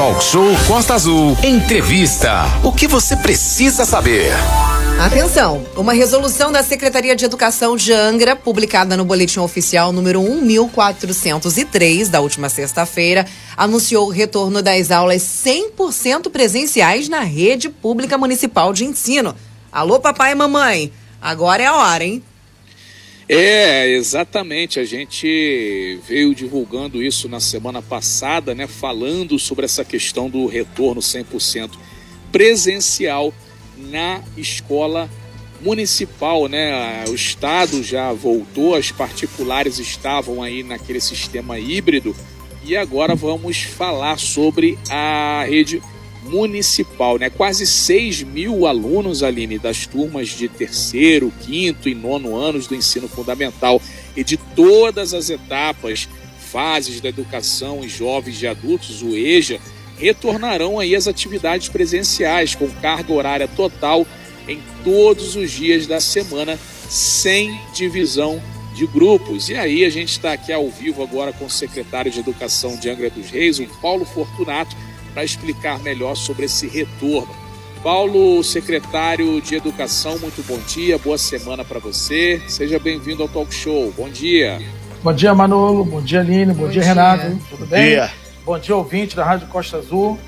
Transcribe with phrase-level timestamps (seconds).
[0.00, 1.36] Talk Show Costa Azul.
[1.44, 2.44] Entrevista.
[2.64, 4.32] O que você precisa saber?
[4.98, 5.62] Atenção!
[5.76, 12.18] Uma resolução da Secretaria de Educação de Angra, publicada no Boletim Oficial número 1403 da
[12.18, 19.36] última sexta-feira, anunciou o retorno das aulas 100% presenciais na rede pública municipal de ensino.
[19.70, 20.90] Alô, papai e mamãe,
[21.20, 22.22] agora é a hora, hein?
[23.32, 24.80] É, exatamente.
[24.80, 28.66] A gente veio divulgando isso na semana passada, né?
[28.66, 31.70] Falando sobre essa questão do retorno 100%
[32.32, 33.32] presencial
[33.76, 35.08] na escola
[35.60, 37.04] municipal, né?
[37.06, 42.16] O estado já voltou, as particulares estavam aí naquele sistema híbrido
[42.64, 45.80] e agora vamos falar sobre a rede
[46.30, 47.28] municipal, né?
[47.28, 53.08] Quase 6 mil alunos, Aline, das turmas de terceiro, quinto e nono anos do ensino
[53.08, 53.82] fundamental
[54.16, 59.60] e de todas as etapas, fases da educação e jovens e adultos, o EJA,
[59.98, 64.06] retornarão aí as atividades presenciais com carga horária total
[64.48, 68.42] em todos os dias da semana, sem divisão
[68.74, 69.48] de grupos.
[69.48, 72.88] E aí a gente está aqui ao vivo agora com o secretário de Educação de
[72.88, 74.74] Angra dos Reis, o Paulo Fortunato,
[75.12, 77.34] para explicar melhor sobre esse retorno.
[77.82, 82.42] Paulo, secretário de Educação, muito bom dia, boa semana para você.
[82.46, 83.92] Seja bem-vindo ao Talk Show.
[83.96, 84.60] Bom dia.
[85.02, 85.84] Bom dia, Manolo.
[85.84, 86.52] Bom dia, Aline.
[86.52, 87.38] Bom, bom dia, dia, Renato.
[87.48, 87.90] Tudo bem?
[87.90, 88.10] Dia.
[88.44, 90.18] Bom dia, ouvinte da Rádio Costa Azul.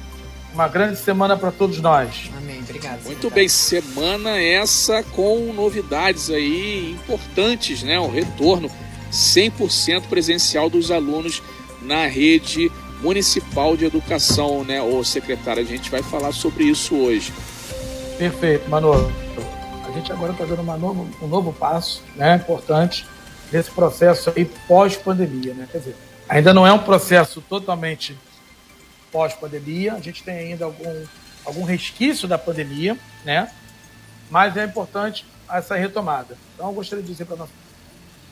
[0.55, 2.31] Uma grande semana para todos nós.
[2.39, 2.61] Amém.
[2.61, 3.05] Obrigado.
[3.05, 7.99] Muito bem, semana essa com novidades aí importantes, né?
[8.01, 8.71] O retorno
[9.11, 11.43] 100% presencial dos alunos
[11.83, 12.71] na rede
[13.03, 15.61] Municipal de Educação, né, ô secretário?
[15.61, 17.33] A gente vai falar sobre isso hoje.
[18.17, 19.12] Perfeito, Manolo.
[19.84, 23.05] A gente agora está dando novo, um novo passo, né, importante,
[23.50, 25.69] nesse processo aí pós-pandemia, né?
[25.70, 25.97] Quer dizer,
[26.28, 28.17] ainda não é um processo totalmente
[29.11, 31.05] pós-pandemia, a gente tem ainda algum,
[31.45, 33.50] algum resquício da pandemia, né?
[34.30, 36.39] Mas é importante essa retomada.
[36.55, 37.52] Então, eu gostaria de dizer para a nossa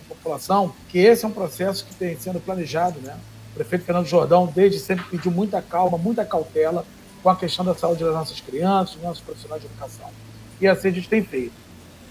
[0.09, 3.19] população que esse é um processo que tem sendo planejado, né?
[3.53, 6.85] O prefeito Fernando Jordão, desde sempre, pediu muita calma, muita cautela
[7.23, 10.09] com a questão da saúde das nossas crianças, dos nossos profissionais de educação.
[10.61, 11.53] E assim a gente tem feito.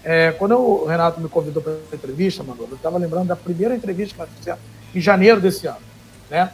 [0.02, 3.74] É, quando o Renato me convidou para a entrevista, Manolo, eu estava lembrando da primeira
[3.74, 4.60] entrevista que nós fizemos
[4.94, 5.80] em janeiro desse ano.
[6.30, 6.50] Né?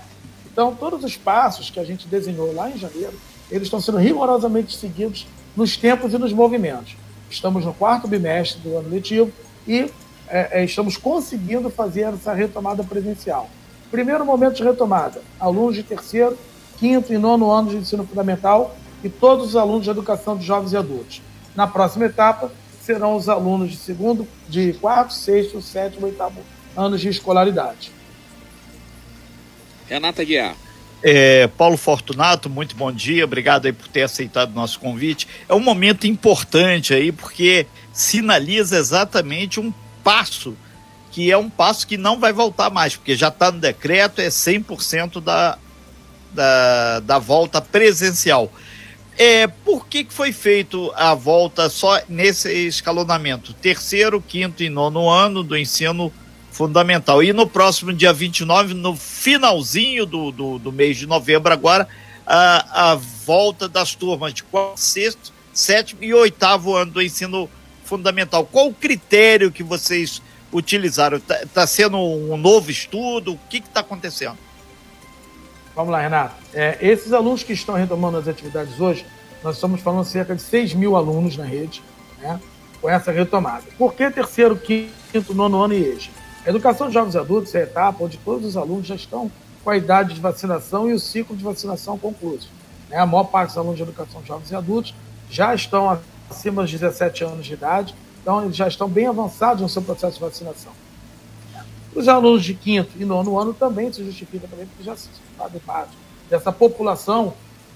[0.51, 3.13] Então, todos os passos que a gente desenhou lá em janeiro,
[3.51, 5.27] eles estão sendo rigorosamente seguidos
[5.57, 6.97] nos tempos e nos movimentos.
[7.31, 9.31] Estamos no quarto bimestre do ano letivo
[9.67, 9.91] e
[10.29, 13.49] é, é, estamos conseguindo fazer essa retomada presencial.
[13.91, 16.39] Primeiro momento de retomada: alunos de terceiro,
[16.79, 20.73] quinto e nono ano de ensino fundamental e todos os alunos de educação de jovens
[20.73, 21.23] e adultos.
[21.55, 22.51] Na próxima etapa,
[22.83, 26.41] serão os alunos de segundo, de quarto, sexto, sétimo e oitavo
[26.77, 27.91] anos de escolaridade.
[29.89, 30.55] Renata Guiar.
[31.03, 35.29] É, Paulo Fortunato, muito bom dia, obrigado aí por ter aceitado o nosso convite.
[35.49, 40.57] É um momento importante aí, porque sinaliza exatamente um passo
[41.17, 44.29] que é um passo que não vai voltar mais, porque já está no decreto, é
[44.29, 45.57] 100% da,
[46.31, 48.53] da, da volta presencial.
[49.17, 53.55] É, por que, que foi feito a volta só nesse escalonamento?
[53.55, 56.13] Terceiro, quinto e nono ano do ensino
[56.53, 57.23] fundamental.
[57.23, 61.89] E no próximo dia 29, no finalzinho do, do, do mês de novembro, agora,
[62.27, 67.49] a, a volta das turmas de quarto, sexto, sétimo e oitavo ano do ensino
[67.87, 68.45] fundamental.
[68.45, 70.21] Qual o critério que vocês
[70.57, 71.19] utilizaram?
[71.19, 73.35] Está tá sendo um novo estudo?
[73.35, 74.39] O que está acontecendo?
[75.75, 76.35] Vamos lá, Renato.
[76.55, 79.05] É, esses alunos que estão retomando as atividades hoje,
[79.45, 81.83] nós estamos falando cerca de 6 mil alunos na rede,
[82.19, 82.41] né,
[82.81, 83.65] com essa retomada.
[83.77, 86.11] Por que terceiro, quinto, nono ano e EJA?
[86.47, 89.31] A educação de jovens adultos é a etapa onde todos os alunos já estão
[89.63, 92.47] com a idade de vacinação e o ciclo de vacinação concluído.
[92.89, 92.97] Né?
[92.97, 94.95] A maior parte dos alunos de educação de jovens e adultos
[95.29, 96.01] já estão
[96.31, 97.95] acima dos 17 anos de idade
[98.27, 100.73] então, eles já estão bem avançados no seu processo de vacinação.
[101.95, 104.97] Os alunos de quinto e nono ano também se justifica também, porque já
[105.39, 105.93] fazem parte
[106.29, 107.35] dessa população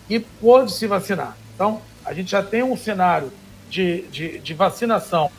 [0.09, 1.37] que pôde se vacinar.
[1.55, 3.32] Então, a gente já tem um cenário
[3.69, 5.31] de, de, de vacinação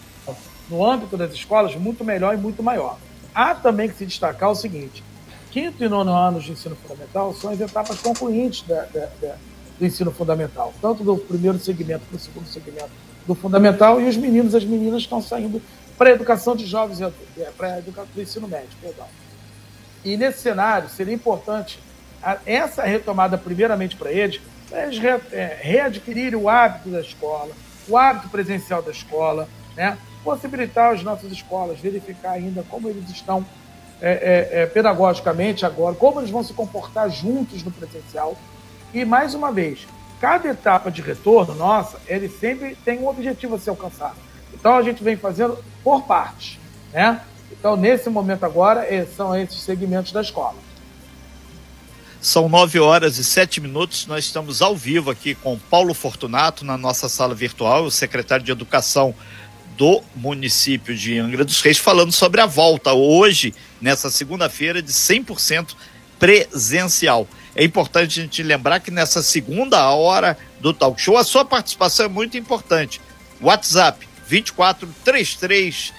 [0.70, 2.98] no âmbito das escolas muito melhor e muito maior.
[3.36, 5.04] Há também que se destacar o seguinte:
[5.52, 9.36] quinto e nono anos de ensino fundamental são as etapas concluintes da, da, da,
[9.78, 14.18] do ensino fundamental, tanto do primeiro segmento para o segundo segmento do fundamental e os
[14.18, 15.62] meninos e as meninas estão saindo
[15.98, 17.12] para a educação de jovens, é,
[17.58, 19.08] para a educação do ensino médio, perdão.
[20.04, 21.80] E nesse cenário seria importante
[22.46, 25.00] essa retomada primeiramente para eles, para eles
[25.32, 27.52] é, readquirirem o hábito da escola,
[27.88, 29.98] o hábito presencial da escola, né?
[30.24, 33.46] possibilitar as nossas escolas verificar ainda como eles estão
[34.02, 38.36] é, é, é, pedagogicamente agora, como eles vão se comportar juntos no presencial,
[38.94, 39.88] E mais uma vez,
[40.22, 44.16] cada etapa de retorno nossa, ele sempre tem um objetivo a ser alcançado.
[44.54, 46.60] Então a gente vem fazendo por partes,
[46.94, 47.22] né?
[47.52, 50.56] Então nesse momento agora eh, são esses segmentos da escola.
[52.22, 54.06] São nove horas e sete minutos.
[54.06, 58.52] Nós estamos ao vivo aqui com Paulo Fortunato na nossa sala virtual, o secretário de
[58.52, 59.16] Educação
[59.76, 65.74] do município de Angra dos Reis, falando sobre a volta hoje, nessa segunda-feira, de 100%
[66.20, 67.28] presencial.
[67.56, 72.06] É importante a gente lembrar que nessa segunda hora do talk show, a sua participação
[72.06, 73.02] é muito importante.
[73.42, 75.94] WhatsApp 24 33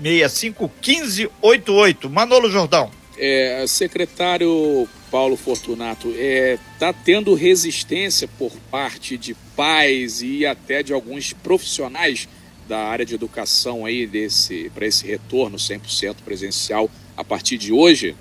[0.00, 2.10] 65 15 88.
[2.10, 2.90] Manolo Jordão.
[3.16, 10.82] É, secretário Paulo Fortunato, está é, tá tendo resistência por parte de pais e até
[10.82, 12.28] de alguns profissionais
[12.66, 18.16] da área de educação aí desse para esse retorno 100% presencial a partir de hoje?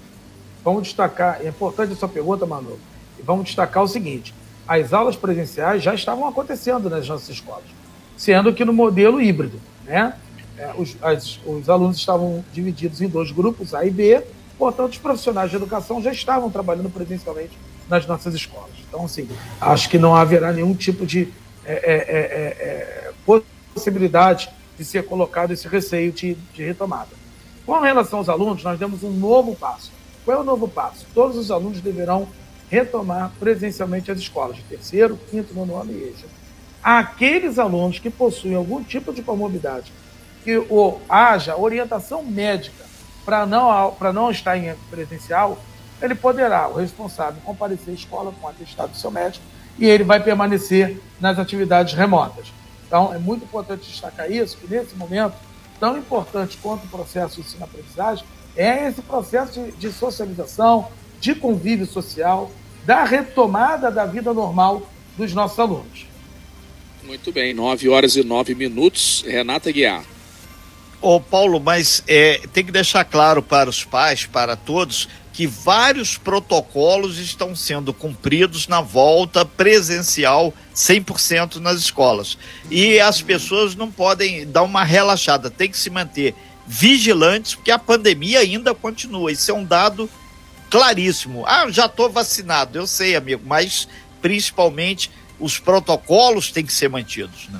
[0.63, 2.80] Vamos destacar, é importante essa pergunta, Manu,
[3.24, 4.33] vamos destacar o seguinte:
[4.68, 7.65] as aulas presenciais já estavam acontecendo nas nossas escolas,
[8.15, 10.15] sendo que no modelo híbrido, né?
[10.57, 14.24] É, os, as, os alunos estavam divididos em dois grupos, A e B,
[14.57, 17.57] portanto, os profissionais de educação já estavam trabalhando presencialmente
[17.89, 18.69] nas nossas escolas.
[18.88, 19.27] Então, assim,
[19.59, 21.27] acho que não haverá nenhum tipo de
[21.66, 22.21] é, é, é,
[22.59, 23.13] é
[23.74, 27.09] possibilidade de ser colocado esse receio de, de retomada.
[27.66, 29.92] Com relação aos alunos, nós demos um novo passo.
[30.25, 31.05] Qual é o novo passo?
[31.13, 32.27] Todos os alunos deverão
[32.69, 36.27] retomar presencialmente as escolas de terceiro, quinto, nono ano e EJA.
[36.81, 39.91] Aqueles alunos que possuem algum tipo de comorbidade,
[40.43, 42.83] que ou, haja orientação médica
[43.23, 45.57] para não, não estar em presencial,
[46.01, 49.45] ele poderá, o responsável, comparecer à escola com atestado do seu médico
[49.79, 52.51] e ele vai permanecer nas atividades remotas.
[52.85, 55.35] Então, é muito importante destacar isso, que nesse momento,
[55.83, 58.24] tão importante quanto o processo de ensino-aprendizagem,
[58.56, 60.88] é esse processo de, de socialização,
[61.19, 62.50] de convívio social,
[62.85, 66.06] da retomada da vida normal dos nossos alunos.
[67.03, 69.25] Muito bem, 9 horas e 9 minutos.
[69.27, 70.06] Renata Guiar.
[71.01, 76.15] Ô Paulo, mas é, tem que deixar claro para os pais, para todos, que vários
[76.15, 82.38] protocolos estão sendo cumpridos na volta presencial 100% nas escolas.
[82.69, 86.35] E as pessoas não podem dar uma relaxada, tem que se manter
[86.68, 89.31] vigilantes, porque a pandemia ainda continua.
[89.31, 90.07] Isso é um dado
[90.69, 91.44] claríssimo.
[91.47, 93.88] Ah, já estou vacinado, eu sei, amigo, mas
[94.21, 95.09] principalmente
[95.39, 97.50] os protocolos têm que ser mantidos.
[97.50, 97.59] Né?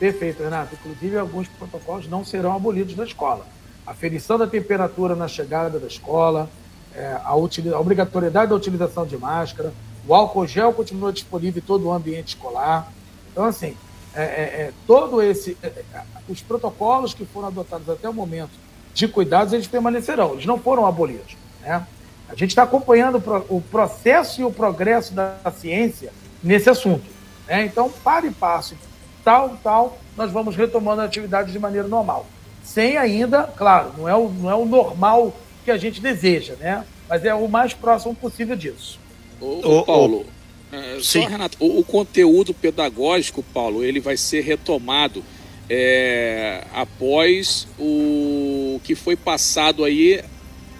[0.00, 0.74] Perfeito, Renato.
[0.74, 3.46] Inclusive, alguns protocolos não serão abolidos na escola.
[3.86, 6.50] A ferição da temperatura na chegada da escola,
[6.94, 9.72] é, a, a, obrigatoriedade da utilização de máscara,
[10.06, 12.92] o álcool gel continua disponível em todo o ambiente escolar.
[13.32, 13.76] Então, assim,
[14.14, 15.84] é, é, é todo esse, é, é,
[16.28, 18.52] os protocolos que foram adotados até o momento
[18.92, 21.36] de cuidados, eles permanecerão, eles não foram abolidos.
[21.60, 21.84] Né?
[22.28, 26.12] A gente está acompanhando o processo e o progresso da ciência
[26.42, 27.04] nesse assunto.
[27.46, 27.64] Né?
[27.64, 28.76] Então, para e passo,
[29.24, 32.26] tal, tal, nós vamos retomando a atividade de maneira normal.
[32.62, 36.84] Sem ainda, claro, não é o, não é o normal que a gente deseja, né?
[37.08, 38.98] Mas é o mais próximo possível disso.
[39.40, 40.26] Ô, ô Paulo,
[40.72, 45.24] é, só, Renato, o, o, conteúdo pedagógico, Paulo, ele vai ser retomado
[45.68, 50.22] é, após o que foi passado aí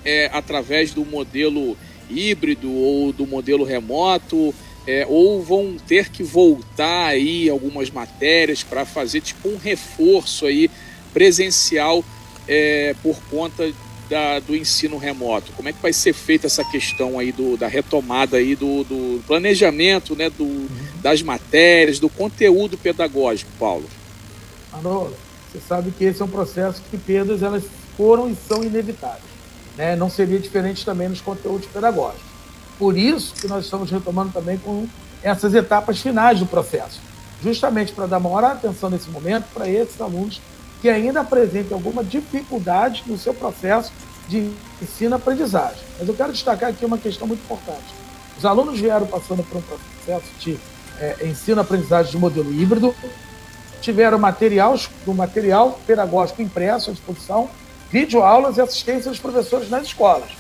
[0.05, 1.77] é, através do modelo
[2.11, 4.55] híbrido ou do modelo remoto,
[4.87, 10.71] é, ou vão ter que voltar aí algumas matérias para fazer tipo um reforço aí
[11.13, 12.05] presencial
[12.47, 13.73] é, por conta
[14.09, 15.53] da, do ensino remoto?
[15.53, 19.23] Como é que vai ser feita essa questão aí do, da retomada aí do, do
[19.27, 20.69] planejamento, né, do, uhum.
[21.03, 23.89] das matérias, do conteúdo pedagógico, Paulo?
[24.73, 25.15] Manolo,
[25.51, 27.65] você sabe que esse é um processo que perdas elas
[27.97, 29.23] foram e são inevitáveis.
[29.77, 29.97] Né?
[29.97, 32.25] Não seria diferente também nos conteúdos pedagógicos.
[32.79, 34.89] Por isso que nós estamos retomando também com
[35.23, 37.01] essas etapas finais do processo,
[37.43, 40.41] justamente para dar maior atenção nesse momento para esses alunos
[40.85, 43.91] que ainda apresentem alguma dificuldade no seu processo
[44.29, 45.83] de ensino-aprendizagem.
[45.99, 47.87] Mas eu quero destacar aqui uma questão muito importante.
[48.37, 50.59] Os alunos vieram passando por um processo de
[51.01, 52.95] é, ensino-aprendizagem de modelo híbrido,
[53.81, 57.49] tiveram material, do material pedagógico impresso à disposição,
[57.91, 60.33] videoaulas e assistência dos professores nas escolas.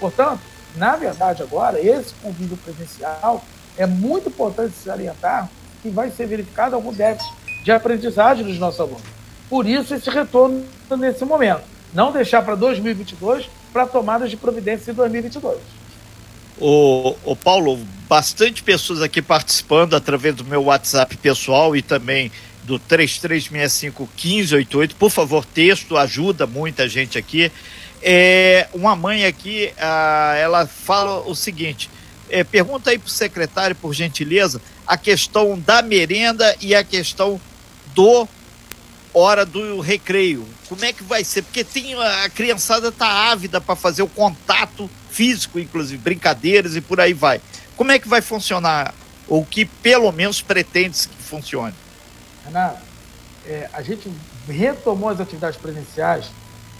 [0.00, 0.40] Portanto,
[0.74, 3.44] na verdade, agora, esse convívio presencial
[3.76, 5.50] é muito importante salientar
[5.82, 7.30] que vai ser verificado algum déficit
[7.62, 9.21] de aprendizagem dos nossos alunos.
[9.52, 10.64] Por isso, esse retorno
[10.98, 11.60] nesse momento.
[11.92, 15.58] Não deixar para 2022 para tomadas de providência em 2022.
[16.58, 17.78] O, o Paulo,
[18.08, 22.32] bastante pessoas aqui participando através do meu WhatsApp pessoal e também
[22.62, 24.92] do 3365-1588.
[24.98, 27.52] Por favor, texto ajuda muita gente aqui.
[28.00, 31.90] É, uma mãe aqui, ela fala o seguinte:
[32.30, 37.38] é, pergunta aí para o secretário, por gentileza, a questão da merenda e a questão
[37.94, 38.26] do
[39.14, 40.46] hora do recreio.
[40.68, 41.42] Como é que vai ser?
[41.42, 47.00] Porque tem a criançada tá ávida para fazer o contato físico, inclusive brincadeiras e por
[47.00, 47.40] aí vai.
[47.76, 48.94] Como é que vai funcionar?
[49.28, 51.74] Ou que pelo menos pretende que funcione?
[52.44, 52.80] Renato,
[53.46, 54.10] é, a gente
[54.48, 56.26] retomou as atividades presenciais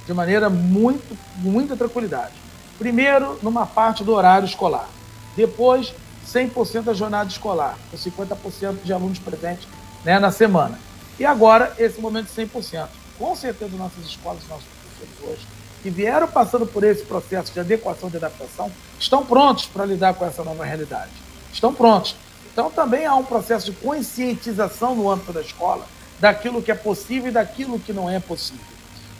[0.07, 2.33] de maneira muito, muita tranquilidade.
[2.79, 4.89] Primeiro, numa parte do horário escolar.
[5.37, 5.95] Depois,
[6.27, 9.69] 100% da jornada escolar, com 50% de alunos presentes
[10.05, 10.79] né, na semana.
[11.19, 12.89] E agora, esse momento de 100%.
[13.19, 15.47] Com certeza, nossas escolas, nossos professores hoje,
[15.83, 20.25] que vieram passando por esse processo de adequação e adaptação, estão prontos para lidar com
[20.25, 21.11] essa nova realidade.
[21.53, 22.17] Estão prontos.
[22.53, 25.87] Então, também há um processo de conscientização no âmbito da escola
[26.21, 28.65] daquilo que é possível e daquilo que não é possível.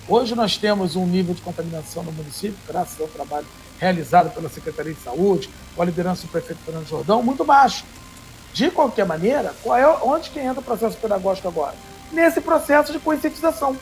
[0.09, 3.47] Hoje nós temos um nível de contaminação no município, graças ao trabalho
[3.79, 7.85] realizado pela Secretaria de Saúde, com a liderança do prefeito Fernando Jordão, muito baixo.
[8.53, 11.75] De qualquer maneira, qual é, onde que entra o processo pedagógico agora?
[12.13, 13.77] Nesse processo de conscientização.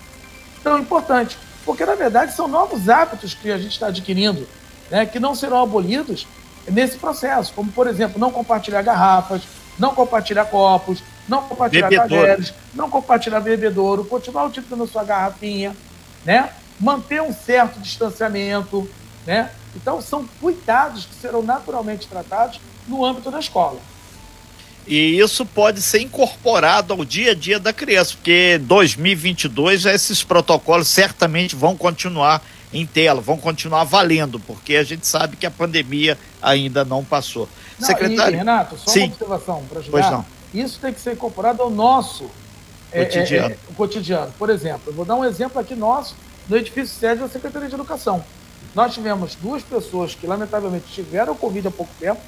[0.63, 1.37] Tão importante.
[1.65, 4.47] Porque, na verdade, são novos hábitos que a gente está adquirindo,
[4.91, 6.27] né, que não serão abolidos
[6.69, 7.53] nesse processo.
[7.55, 9.43] Como, por exemplo, não compartilhar garrafas,
[9.79, 15.77] não compartilhar copos, não compartilhar talheres, não compartilhar bebedouro, continuar utilizando sua garrafinha,
[16.25, 16.51] né?
[16.79, 18.89] manter um certo distanciamento.
[19.27, 19.51] Né?
[19.75, 23.79] Então, são cuidados que serão naturalmente tratados no âmbito da escola.
[24.91, 30.89] E isso pode ser incorporado ao dia a dia da criança, porque 2022 esses protocolos
[30.89, 32.43] certamente vão continuar
[32.73, 37.49] em tela, vão continuar valendo, porque a gente sabe que a pandemia ainda não passou.
[37.79, 39.05] Não, Secretário, e, Renato, só Sim.
[39.05, 39.93] uma observação para ajudar.
[39.93, 40.27] Pois não.
[40.53, 42.29] Isso tem que ser incorporado ao nosso
[42.91, 43.49] cotidiano.
[43.49, 44.33] É, é, é, cotidiano.
[44.37, 46.17] Por exemplo, eu vou dar um exemplo aqui nosso
[46.49, 48.25] no edifício sede da Secretaria de Educação.
[48.75, 52.21] Nós tivemos duas pessoas que, lamentavelmente, tiveram Covid há pouco tempo,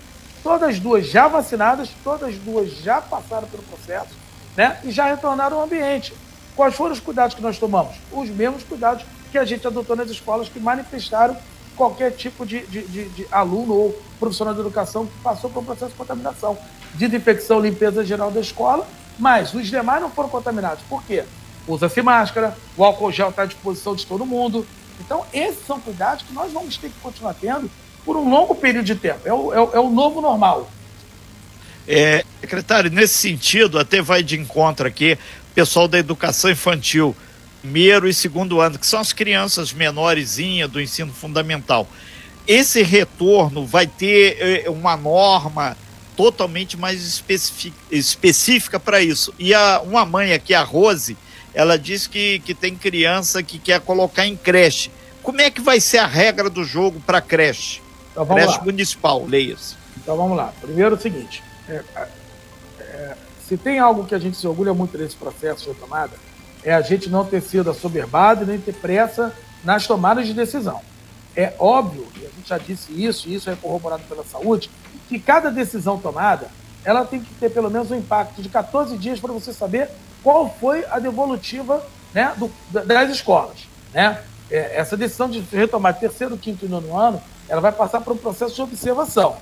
[0.43, 4.15] todas duas já vacinadas, todas duas já passaram pelo processo,
[4.57, 4.79] né?
[4.85, 6.13] E já retornaram ao ambiente.
[6.57, 7.95] Quais foram os cuidados que nós tomamos?
[8.11, 11.37] Os mesmos cuidados que a gente adotou nas escolas que manifestaram
[11.77, 15.65] qualquer tipo de, de, de, de aluno ou profissional de educação que passou por um
[15.65, 16.59] processo de contaminação.
[16.95, 18.87] Desinfecção, limpeza geral da escola,
[19.19, 20.85] mas os demais não foram contaminados.
[20.89, 21.25] Por quê?
[21.67, 24.67] Usa-se máscara, o álcool gel está à disposição de todo mundo.
[25.01, 27.71] Então, esses são cuidados que nós vamos ter que continuar tendo
[28.05, 29.21] por um longo período de tempo.
[29.25, 30.71] É o, é o, é o novo normal.
[31.87, 35.19] É, secretário, nesse sentido, até vai de encontro aqui,
[35.55, 37.15] pessoal da educação infantil,
[37.61, 41.89] primeiro e segundo ano, que são as crianças menorzinhas do ensino fundamental.
[42.47, 45.77] Esse retorno vai ter é, uma norma
[46.17, 47.23] totalmente mais
[47.91, 49.33] específica para isso.
[49.39, 51.17] E a, uma mãe aqui, a Rose,
[51.55, 54.91] ela disse que, que tem criança que quer colocar em creche.
[55.23, 57.81] Como é que vai ser a regra do jogo para creche?
[58.12, 58.64] Então, creche lá.
[58.64, 59.76] municipal, leia-se.
[59.97, 60.52] Então vamos lá.
[60.61, 61.83] Primeiro é o seguinte: é,
[62.81, 63.16] é,
[63.47, 66.16] se tem algo que a gente se orgulha muito nesse processo de tomada,
[66.62, 69.33] é a gente não ter sido assoberbado e nem ter pressa
[69.64, 70.81] nas tomadas de decisão.
[71.35, 74.71] É óbvio, e a gente já disse isso, e isso é corroborado pela saúde,
[75.09, 76.49] que cada decisão tomada
[76.85, 79.88] ela tem que ter pelo menos um impacto de 14 dias para você saber
[80.23, 82.50] qual foi a devolutiva né, do,
[82.85, 83.66] das escolas.
[83.95, 84.21] Né?
[84.53, 88.19] É, essa decisão de retomar terceiro, quinto e nono ano, ela vai passar por um
[88.19, 89.39] processo de observação.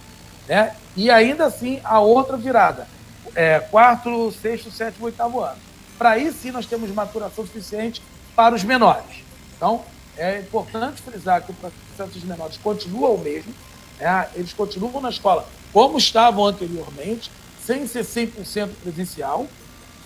[0.48, 0.74] Né?
[0.96, 2.86] E ainda assim, a outra virada,
[3.34, 5.58] é, quarto, sexto, sétimo, oitavo ano.
[5.98, 8.00] Para aí sim nós temos maturação suficiente
[8.36, 9.24] para os menores.
[9.56, 9.82] Então,
[10.16, 13.52] é importante frisar que o processo dos menores continua o mesmo,
[13.98, 14.28] né?
[14.34, 17.30] eles continuam na escola como estavam anteriormente,
[17.64, 19.46] sem ser 100% presencial,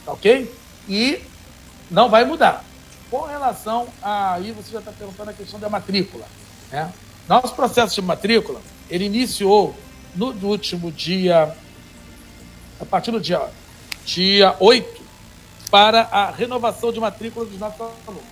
[0.06, 0.52] ok?
[0.88, 1.22] E
[1.90, 2.64] não vai mudar.
[3.14, 4.34] Com relação a.
[4.34, 6.26] Aí você já está perguntando a questão da matrícula.
[6.72, 6.92] Né?
[7.28, 9.72] Nosso processo de matrícula, ele iniciou
[10.16, 11.56] no último dia,
[12.80, 13.40] a partir do dia,
[14.04, 15.00] dia 8,
[15.70, 18.24] para a renovação de matrícula dos nossos alunos.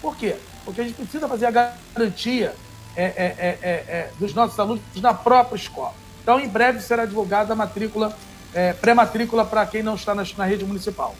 [0.00, 0.36] Por quê?
[0.64, 2.54] Porque a gente precisa fazer a garantia
[2.94, 5.94] é, é, é, é, é dos nossos alunos na própria escola.
[6.22, 8.16] Então, em breve será divulgada a matrícula,
[8.54, 11.16] é, pré-matrícula para quem não está na, na rede municipal.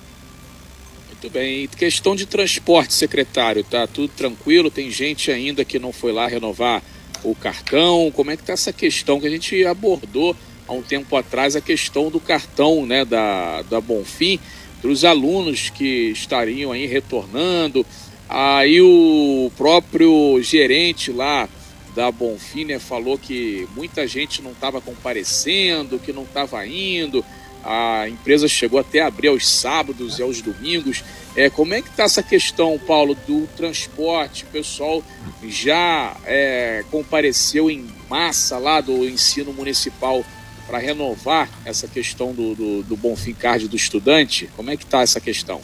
[1.21, 1.65] Muito bem.
[1.65, 4.71] E questão de transporte, secretário, tá tudo tranquilo?
[4.71, 6.81] Tem gente ainda que não foi lá renovar
[7.25, 8.13] o cartão?
[8.15, 10.37] Como é que está essa questão que a gente abordou
[10.69, 14.39] há um tempo atrás, a questão do cartão né, da, da Bonfim,
[14.81, 17.85] para os alunos que estariam aí retornando.
[18.29, 21.49] Aí o próprio gerente lá
[21.97, 27.25] da Bonfim né, falou que muita gente não estava comparecendo, que não estava indo.
[27.65, 31.05] A empresa chegou até a abrir aos sábados e aos domingos.
[31.37, 34.45] É, como é que está essa questão, Paulo, do transporte?
[34.45, 35.03] O pessoal
[35.47, 40.25] já é, compareceu em massa lá do ensino municipal
[40.67, 44.51] para renovar essa questão do, do, do Bonfim Card do estudante?
[44.57, 45.61] Como é que está essa questão?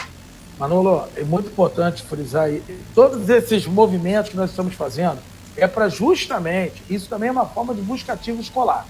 [0.58, 2.62] Manolo, é muito importante frisar aí,
[2.94, 5.18] todos esses movimentos que nós estamos fazendo
[5.56, 8.86] é para justamente, isso também é uma forma de buscativo escolar.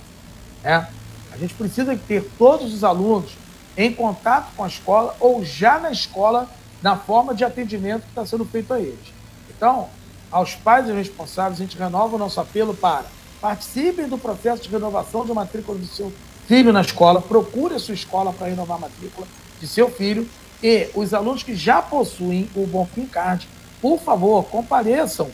[0.62, 0.86] Né?
[1.34, 3.32] A gente precisa ter todos os alunos
[3.76, 6.48] em contato com a escola ou já na escola
[6.80, 9.12] na forma de atendimento que está sendo feito a eles.
[9.50, 9.88] Então,
[10.30, 13.04] aos pais e responsáveis, a gente renova o nosso apelo para
[13.40, 16.10] participem do processo de renovação de matrícula do seu
[16.46, 19.26] filho na escola, procure a sua escola para renovar a matrícula
[19.60, 20.26] de seu filho
[20.62, 23.46] e os alunos que já possuem o Bonfim Card,
[23.82, 25.30] por favor, compareçam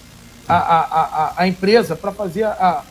[0.48, 2.82] à, à, empresa para fazer a,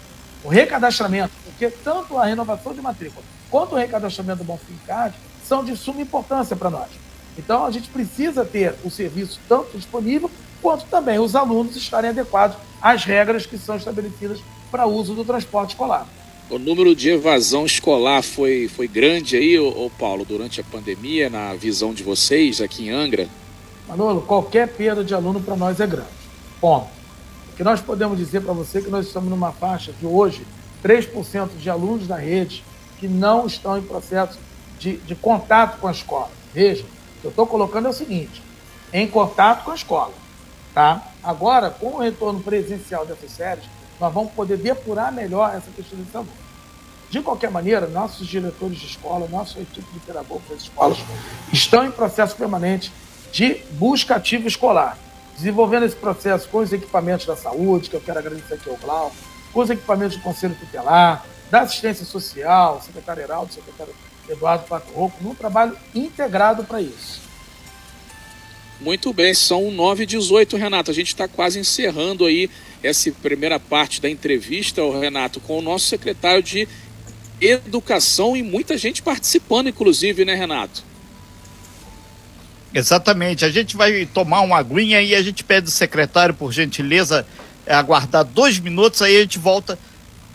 [0.44, 5.64] o recadastramento, porque tanto a renovação de matrícula quanto o recadastramento do Bonfim Card são
[5.64, 6.90] de suma importância para nós.
[7.38, 10.30] Então, a gente precisa ter o serviço tanto disponível,
[10.62, 15.72] quanto também os alunos estarem adequados às regras que são estabelecidas para uso do transporte
[15.72, 16.06] escolar.
[16.50, 21.30] O número de evasão escolar foi, foi grande aí, ô, ô Paulo, durante a pandemia,
[21.30, 23.28] na visão de vocês aqui em Angra?
[23.88, 26.10] Manolo, qualquer perda de aluno para nós é grande.
[26.60, 26.99] Ponto.
[27.60, 30.48] Que nós podemos dizer para você que nós estamos numa faixa de hoje,
[30.82, 32.64] 3% de alunos da rede
[32.98, 34.40] que não estão em processo
[34.80, 36.32] de, de contato com a escola.
[36.54, 38.42] Veja, o que eu estou colocando é o seguinte:
[38.94, 40.14] em contato com a escola.
[40.74, 41.06] Tá?
[41.22, 43.66] Agora, com o retorno presencial dessas séries,
[44.00, 46.34] nós vamos poder depurar melhor essa questão de alunos.
[47.10, 51.00] De qualquer maneira, nossos diretores de escola, nossa equipe de pedagogos das escolas
[51.52, 52.90] estão em processo permanente
[53.34, 54.98] de busca ativa escolar,
[55.40, 59.12] desenvolvendo esse processo com os equipamentos da saúde, que eu quero agradecer aqui ao Glau,
[59.54, 63.94] com os equipamentos do Conselho Tutelar, da assistência social, secretário Heraldo, secretário
[64.30, 67.22] Eduardo Pato Rouco, num trabalho integrado para isso.
[68.80, 70.92] Muito bem, são 9 e 18, Renato.
[70.92, 72.50] A gente está quase encerrando aí
[72.84, 76.68] essa primeira parte da entrevista, Renato, com o nosso secretário de
[77.42, 80.84] Educação e muita gente participando, inclusive, né, Renato?
[82.74, 83.46] Exatamente.
[83.46, 87.26] A gente vai tomar uma aguinha e a gente pede ao secretário, por gentileza,
[87.68, 89.78] aguardar dois minutos, aí a gente volta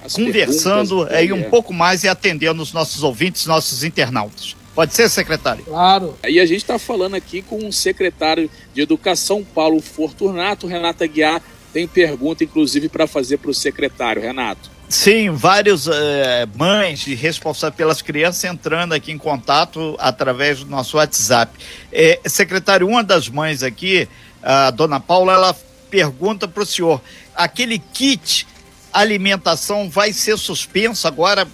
[0.04, 1.44] As conversando aí um é.
[1.44, 4.56] pouco mais e atendendo os nossos ouvintes, nossos internautas.
[4.74, 5.64] Pode ser, secretário?
[5.64, 6.16] Claro.
[6.22, 10.66] Aí a gente está falando aqui com o secretário de Educação, Paulo Fortunato.
[10.66, 11.40] Renata Guiar
[11.72, 14.20] tem pergunta, inclusive, para fazer para o secretário.
[14.20, 14.73] Renato.
[14.94, 21.52] Sim, vários é, mães responsáveis pelas crianças entrando aqui em contato através do nosso WhatsApp.
[21.92, 24.08] É, secretário, uma das mães aqui,
[24.40, 25.56] a dona Paula, ela
[25.90, 27.02] pergunta para o senhor:
[27.34, 28.46] aquele kit
[28.92, 31.44] alimentação vai ser suspenso agora,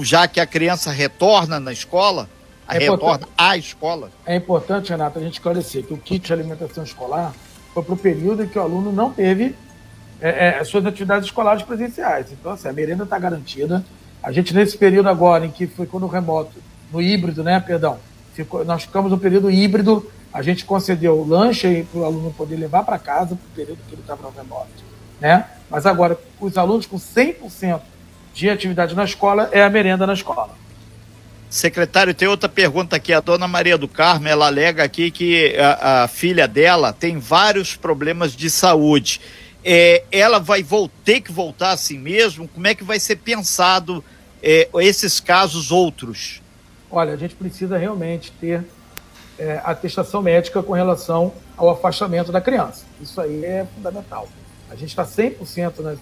[0.00, 2.30] já que a criança retorna na escola?
[2.68, 4.12] é retorna à escola?
[4.24, 7.34] É importante, Renato, a gente esclarecer que o kit de alimentação escolar
[7.74, 9.56] foi para o período em que o aluno não teve
[10.24, 12.32] é, é, as suas atividades escolares presenciais.
[12.32, 13.84] Então, assim, a merenda está garantida.
[14.22, 16.54] A gente, nesse período agora, em que foi quando o remoto,
[16.90, 17.98] no híbrido, né, perdão,
[18.32, 22.84] ficou, nós ficamos no período híbrido, a gente concedeu lanche para o aluno poder levar
[22.84, 24.70] para casa, para o período que ele estava no remoto.
[25.20, 25.44] Né?
[25.68, 27.82] Mas agora, os alunos com 100%
[28.32, 30.50] de atividade na escola, é a merenda na escola.
[31.50, 33.12] Secretário, tem outra pergunta aqui.
[33.12, 37.76] A dona Maria do Carmo, ela alega aqui que a, a filha dela tem vários
[37.76, 39.20] problemas de saúde.
[39.64, 40.64] É, ela vai
[41.04, 42.46] ter que voltar assim mesmo?
[42.46, 44.04] Como é que vai ser pensado
[44.42, 46.42] é, esses casos outros?
[46.90, 48.64] Olha, a gente precisa realmente ter
[49.38, 52.84] é, atestação médica com relação ao afastamento da criança.
[53.00, 54.28] Isso aí é fundamental.
[54.70, 55.98] A gente está 100% nas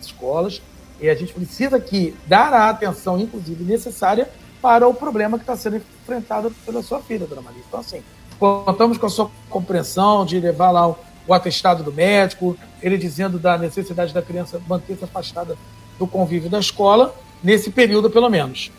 [0.00, 0.60] escolas
[1.00, 4.28] e a gente precisa que dar a atenção, inclusive, necessária
[4.62, 7.62] para o problema que está sendo enfrentado pela sua filha, dona Maria.
[7.66, 8.02] Então, assim,
[8.38, 13.38] contamos com a sua compreensão de levar lá o, o atestado do médico, ele dizendo
[13.38, 15.56] da necessidade da criança manter-se afastada
[15.98, 18.70] do convívio da escola, nesse período pelo menos.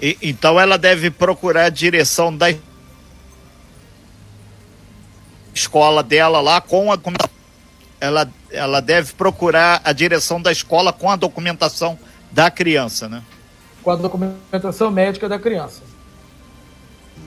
[0.00, 2.46] E, então ela deve procurar a direção da
[5.54, 6.98] escola dela lá com a
[8.00, 11.98] ela, ela deve procurar a direção da escola com a documentação
[12.30, 13.22] da criança, né?
[13.82, 15.82] com a documentação médica da criança.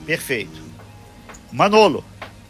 [0.06, 0.60] Perfeito.
[1.50, 2.04] Manolo.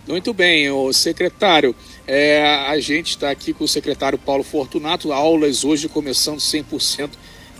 [0.07, 1.75] Muito bem, o secretário.
[2.07, 7.11] É, a gente está aqui com o secretário Paulo Fortunato, aulas hoje começando 100%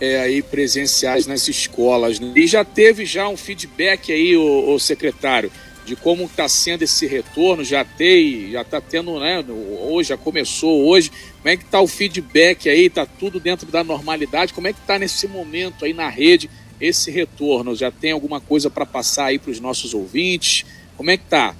[0.01, 2.19] é, aí presenciais nas escolas.
[2.19, 2.33] Né?
[2.35, 5.49] E já teve já um feedback aí, o, o secretário,
[5.85, 9.43] de como está sendo esse retorno, já tem, já está tendo, né?
[9.81, 11.11] Hoje, já começou hoje.
[11.37, 12.87] Como é que está o feedback aí?
[12.87, 14.53] Está tudo dentro da normalidade?
[14.53, 17.75] Como é que está nesse momento aí na rede esse retorno?
[17.75, 20.65] Já tem alguma coisa para passar aí para os nossos ouvintes?
[20.95, 21.55] Como é que está?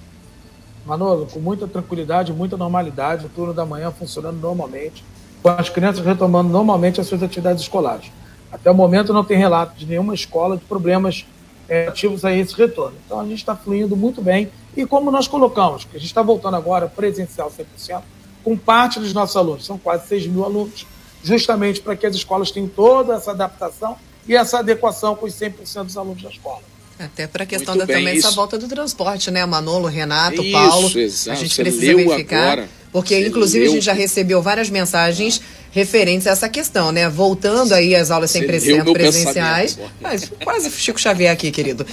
[0.85, 5.03] Manolo, com muita tranquilidade, muita normalidade, o turno da manhã funcionando normalmente,
[5.41, 8.11] com as crianças retomando normalmente as suas atividades escolares.
[8.51, 11.25] Até o momento não tem relato de nenhuma escola de problemas
[11.67, 12.95] é, ativos a esse retorno.
[13.05, 14.51] Então a gente está fluindo muito bem.
[14.75, 18.01] E como nós colocamos, que a gente está voltando agora presencial 100%,
[18.43, 20.85] com parte dos nossos alunos, são quase 6 mil alunos,
[21.23, 23.95] justamente para que as escolas tenham toda essa adaptação
[24.27, 26.61] e essa adequação com os 100% dos alunos da escola.
[26.99, 29.45] Até para a questão da, também essa volta do transporte, né?
[29.45, 30.99] Manolo, Renato, isso, Paulo.
[30.99, 31.37] Exato.
[31.37, 32.43] A gente Você precisa verificar.
[32.43, 32.69] Agora.
[32.93, 35.41] Porque, inclusive, a gente já recebeu várias mensagens
[35.73, 37.09] referentes a essa questão, né?
[37.09, 39.79] Voltando aí às aulas 100% presenciais.
[39.99, 41.83] Mas quase Chico Xavier aqui, querido.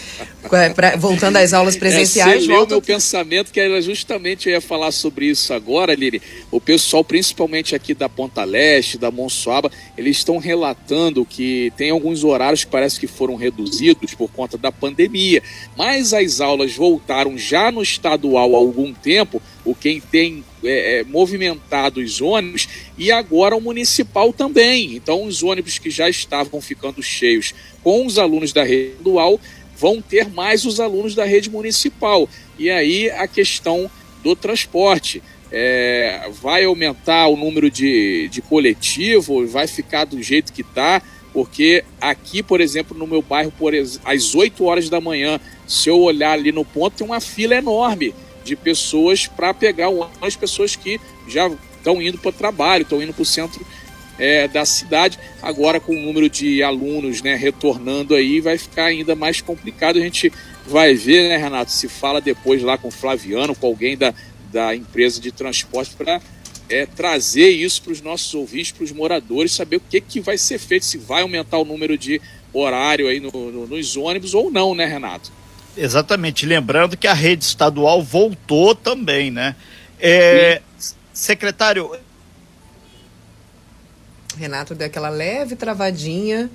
[0.98, 2.42] Voltando às aulas presenciais.
[2.42, 2.74] É, você volta...
[2.74, 6.20] meu pensamento, que era justamente, eu ia falar sobre isso agora, Lili.
[6.50, 12.22] O pessoal, principalmente aqui da Ponta Leste, da Monsuaba, eles estão relatando que tem alguns
[12.22, 15.42] horários que parece que foram reduzidos por conta da pandemia.
[15.74, 21.04] Mas as aulas voltaram já no estadual há algum tempo, o quem tem é, é,
[21.04, 24.96] movimentado os ônibus e agora o municipal também.
[24.96, 29.40] Então, os ônibus que já estavam ficando cheios com os alunos da rede dual
[29.76, 32.28] vão ter mais os alunos da rede municipal.
[32.58, 33.90] E aí a questão
[34.22, 35.22] do transporte.
[35.52, 41.02] É, vai aumentar o número de, de coletivo, vai ficar do jeito que está,
[41.32, 43.72] porque aqui, por exemplo, no meu bairro, por,
[44.04, 48.14] às 8 horas da manhã, se eu olhar ali no ponto, tem uma fila enorme
[48.50, 49.88] de pessoas para pegar
[50.20, 53.64] as pessoas que já estão indo para o trabalho, estão indo para o centro
[54.18, 55.18] é, da cidade.
[55.40, 59.98] Agora, com o número de alunos né, retornando aí, vai ficar ainda mais complicado.
[59.98, 60.32] A gente
[60.66, 64.12] vai ver, né, Renato, se fala depois lá com o Flaviano, com alguém da,
[64.52, 66.20] da empresa de transporte, para
[66.68, 70.36] é, trazer isso para os nossos ouvintes, para os moradores, saber o que, que vai
[70.36, 72.20] ser feito, se vai aumentar o número de
[72.52, 75.38] horário aí no, no, nos ônibus ou não, né, Renato?
[75.76, 76.46] Exatamente.
[76.46, 79.54] Lembrando que a rede estadual voltou também, né?
[79.98, 80.60] É,
[81.12, 81.90] secretário.
[84.38, 86.50] Renato deu aquela leve travadinha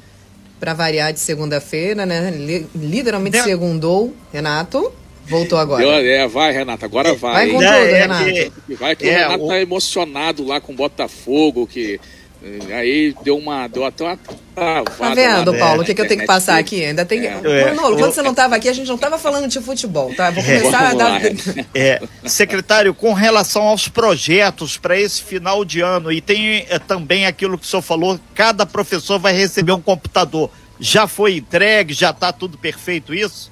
[0.60, 2.32] para variar de segunda-feira, né?
[2.76, 3.44] Literalmente deu...
[3.44, 4.16] segundou.
[4.32, 4.92] Renato.
[5.28, 5.84] Voltou agora.
[5.84, 7.34] é, vai, Renato, agora vai.
[7.34, 8.30] Vai com tudo, é, Renato.
[8.30, 9.48] É, vai que é, o Renato o...
[9.48, 12.00] tá emocionado lá com o Botafogo, que
[12.44, 13.68] Aí deu uma.
[13.68, 14.18] Deu até uma
[14.56, 15.82] Tá vendo, lá, Paulo?
[15.82, 16.84] O que, que eu tenho que passar aqui?
[16.86, 17.26] Ainda tem.
[17.26, 17.74] É.
[17.74, 20.32] Manolo, quando você não estava aqui, a gente não estava falando de futebol, tá?
[20.32, 20.60] Vou é.
[20.60, 20.88] começar é.
[20.88, 21.22] a dar.
[21.76, 22.02] É.
[22.26, 27.58] Secretário, com relação aos projetos para esse final de ano, e tem é, também aquilo
[27.58, 30.50] que o senhor falou: cada professor vai receber um computador.
[30.80, 31.94] Já foi entregue?
[31.94, 33.52] Já está tudo perfeito isso?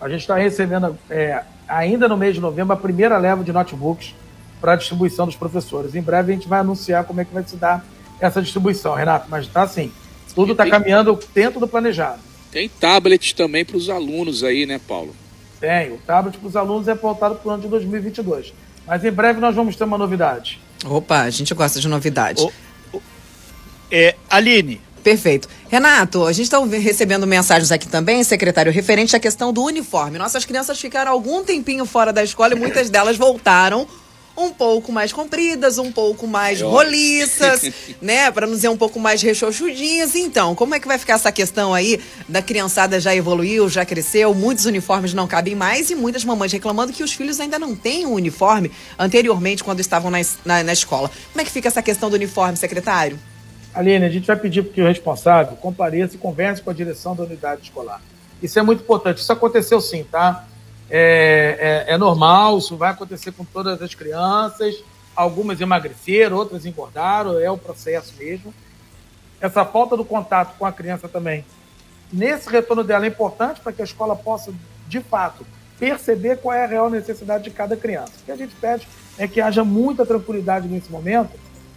[0.00, 4.14] A gente está recebendo, é, ainda no mês de novembro, a primeira leva de notebooks
[4.60, 5.94] para a distribuição dos professores.
[5.94, 7.84] Em breve a gente vai anunciar como é que vai se dar
[8.20, 9.92] essa distribuição, Renato, mas está assim,
[10.34, 12.20] tudo está caminhando dentro do planejado.
[12.50, 15.14] Tem tablet também para os alunos aí, né, Paulo?
[15.60, 18.52] Tem, o tablet para os alunos é pautado para o ano de 2022.
[18.86, 20.60] Mas em breve nós vamos ter uma novidade.
[20.84, 22.42] Opa, a gente gosta de novidade.
[22.92, 23.02] O, o,
[23.90, 24.80] é, Aline.
[25.02, 25.48] Perfeito.
[25.68, 30.18] Renato, a gente está recebendo mensagens aqui também, secretário, referente à questão do uniforme.
[30.18, 33.86] Nossas crianças ficaram algum tempinho fora da escola e muitas delas voltaram
[34.36, 37.70] um pouco mais compridas, um pouco mais roliças,
[38.02, 38.30] né?
[38.30, 40.14] Para não dizer um pouco mais rechochudinhas.
[40.14, 44.34] Então, como é que vai ficar essa questão aí da criançada já evoluiu, já cresceu,
[44.34, 48.06] muitos uniformes não cabem mais e muitas mamães reclamando que os filhos ainda não têm
[48.06, 51.10] um uniforme anteriormente quando estavam na, na, na escola.
[51.32, 53.18] Como é que fica essa questão do uniforme, secretário?
[53.74, 57.14] Aline, a gente vai pedir para que o responsável compareça e converse com a direção
[57.14, 58.00] da unidade escolar.
[58.42, 59.18] Isso é muito importante.
[59.18, 60.46] Isso aconteceu sim, tá?
[60.88, 64.76] É, é, é, normal, isso vai acontecer com todas as crianças.
[65.14, 68.54] Algumas emagreceram, outras engordaram, é o processo mesmo.
[69.40, 71.44] Essa falta do contato com a criança também.
[72.12, 74.52] Nesse retorno dela é importante para que a escola possa,
[74.86, 75.44] de fato,
[75.78, 78.12] perceber qual é a real necessidade de cada criança.
[78.22, 78.86] O que a gente pede
[79.18, 81.30] é que haja muita tranquilidade nesse momento,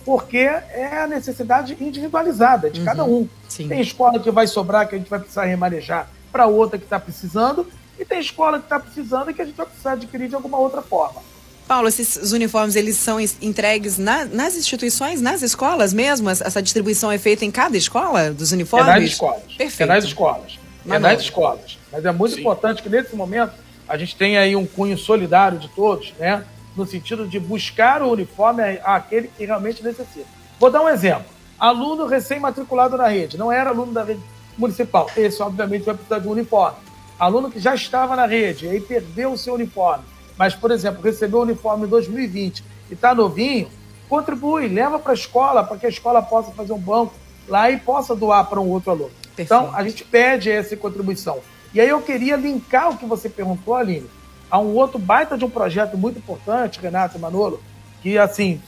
[0.06, 3.28] porque é a necessidade individualizada de uhum, cada um.
[3.48, 3.68] Sim.
[3.68, 7.00] Tem escola que vai sobrar, que a gente vai precisar remanejar para outra que está
[7.00, 7.68] precisando,
[8.00, 10.58] e tem escola que está precisando e que a gente vai precisar adquirir de alguma
[10.58, 11.22] outra forma.
[11.68, 16.30] Paulo, esses uniformes eles são entregues na, nas instituições, nas escolas mesmo?
[16.30, 18.90] Essa distribuição é feita em cada escola dos uniformes?
[18.90, 19.44] É nas escolas.
[19.56, 19.82] Perfeito.
[19.84, 20.60] É nas escolas.
[20.84, 21.78] Mas é nas escolas.
[21.92, 22.40] Mas é muito Sim.
[22.40, 23.54] importante que nesse momento
[23.88, 26.44] a gente tenha aí um cunho solidário de todos, né?
[26.76, 30.26] No sentido de buscar o uniforme àquele que realmente necessita.
[30.60, 31.26] Vou dar um exemplo.
[31.60, 34.22] Aluno recém-matriculado na rede, não era aluno da rede
[34.58, 35.08] municipal.
[35.16, 36.89] Esse, obviamente, vai precisar de um uniforme
[37.20, 40.06] aluno que já estava na rede e aí perdeu o seu uniforme,
[40.38, 43.70] mas, por exemplo, recebeu o uniforme em 2020 e está novinho,
[44.08, 47.14] contribui, leva para a escola, para que a escola possa fazer um banco
[47.48, 49.12] lá e possa doar para um outro aluno.
[49.36, 49.42] Perfeito.
[49.42, 51.40] Então, a gente pede essa contribuição.
[51.74, 54.10] E aí eu queria linkar o que você perguntou, Aline,
[54.50, 57.62] a um outro baita de um projeto muito importante, Renato e Manolo,
[58.02, 58.62] que, assim,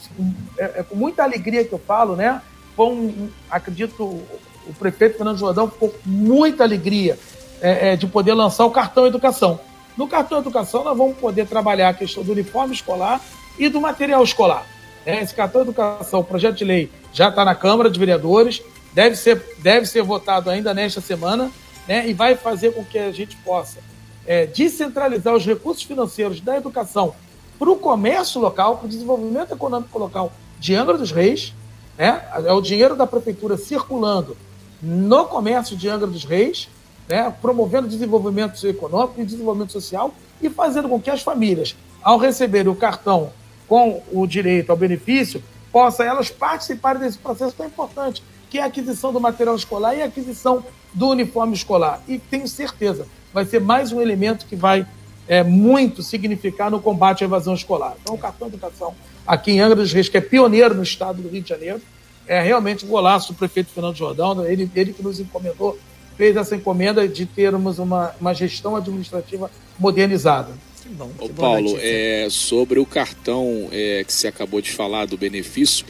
[0.57, 2.41] é, é com muita alegria que eu falo, né?
[2.75, 7.17] Foi um, acredito, o prefeito Fernando Jordão ficou com muita alegria
[7.61, 9.59] é, é, de poder lançar o cartão educação.
[9.95, 13.21] No cartão educação, nós vamos poder trabalhar a questão do uniforme escolar
[13.57, 14.65] e do material escolar.
[15.05, 18.61] É, esse cartão educação, o projeto de lei já está na Câmara de Vereadores,
[18.93, 21.51] deve ser, deve ser votado ainda nesta semana,
[21.87, 23.79] né, e vai fazer com que a gente possa
[24.25, 27.13] é, descentralizar os recursos financeiros da educação
[27.57, 31.53] para o comércio local, para o desenvolvimento econômico local de Angra dos Reis,
[31.97, 34.37] né, é o dinheiro da prefeitura circulando
[34.81, 36.69] no comércio de Angra dos Reis,
[37.07, 42.71] né, promovendo desenvolvimento econômico e desenvolvimento social e fazendo com que as famílias, ao receberem
[42.71, 43.31] o cartão
[43.67, 48.65] com o direito ao benefício, possam elas participarem desse processo tão importante, que é a
[48.65, 52.01] aquisição do material escolar e a aquisição do uniforme escolar.
[52.07, 54.85] E tenho certeza, vai ser mais um elemento que vai
[55.27, 57.95] é, muito significar no combate à evasão escolar.
[58.01, 58.93] Então, o cartão de educação
[59.25, 61.81] aqui em Angra dos Reis, que é pioneiro no estado do Rio de Janeiro,
[62.27, 65.77] é realmente um golaço do prefeito Fernando Jordão, ele, ele que nos encomendou,
[66.21, 70.51] fez essa encomenda de termos uma, uma gestão administrativa modernizada.
[70.83, 75.07] Que bom, que Ô, Paulo, é, sobre o cartão é, que você acabou de falar
[75.07, 75.83] do benefício,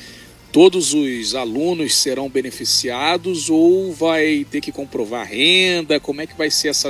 [0.50, 6.00] todos os alunos serão beneficiados ou vai ter que comprovar renda?
[6.00, 6.88] Como é que vai ser essa,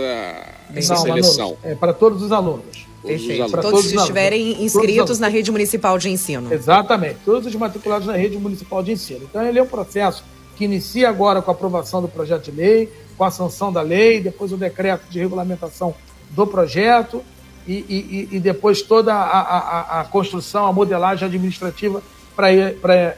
[0.75, 1.58] essa Não, seleção?
[1.63, 2.86] é para todos os alunos.
[3.04, 3.49] Perfeito.
[3.49, 6.54] Todos, todos que estiverem inscritos na rede municipal de ensino.
[6.54, 9.21] Exatamente, todos os matriculados na rede municipal de ensino.
[9.27, 10.23] Então, ele é um processo
[10.56, 12.88] que inicia agora com a aprovação do projeto de lei,
[13.21, 15.93] com a sanção da lei, depois o decreto de regulamentação
[16.31, 17.23] do projeto
[17.67, 22.01] e, e, e depois toda a, a, a construção, a modelagem administrativa
[22.36, 22.51] para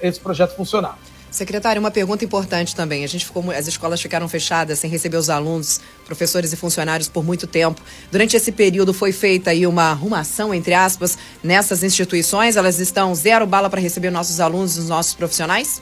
[0.02, 1.00] esse projeto funcionar.
[1.32, 3.06] Secretário, uma pergunta importante também.
[3.06, 7.24] A gente ficou, as escolas ficaram fechadas sem receber os alunos, professores e funcionários por
[7.24, 7.80] muito tempo.
[8.12, 12.58] Durante esse período foi feita aí uma arrumação, entre aspas, nessas instituições.
[12.58, 15.82] Elas estão zero bala para receber nossos alunos e os nossos profissionais?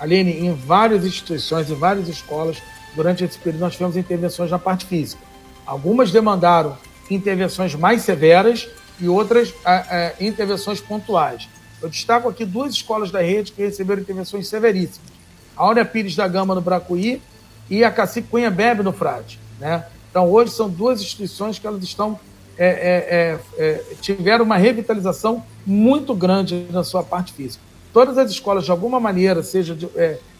[0.00, 2.56] Aline, em várias instituições, em várias escolas,
[2.94, 5.22] durante esse período nós tivemos intervenções na parte física.
[5.66, 6.76] Algumas demandaram
[7.10, 8.68] intervenções mais severas
[9.00, 11.48] e outras é, é, intervenções pontuais.
[11.80, 15.10] Eu destaco aqui duas escolas da rede que receberam intervenções severíssimas.
[15.56, 17.20] A Áurea Pires da Gama, no Bracuí,
[17.68, 19.38] e a Cacique Cunha Bebe, no Frade.
[19.58, 19.84] Né?
[20.10, 22.18] Então, hoje são duas instituições que elas estão
[22.58, 27.64] é, é, tiveram uma revitalização muito grande na sua parte física.
[27.92, 29.88] Todas as escolas, de alguma maneira, seja de,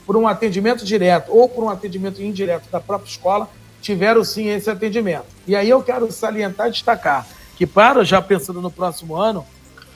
[0.07, 3.49] por um atendimento direto ou por um atendimento indireto da própria escola,
[3.81, 5.27] tiveram sim esse atendimento.
[5.47, 9.47] E aí eu quero salientar e destacar que, para já pensando no próximo ano,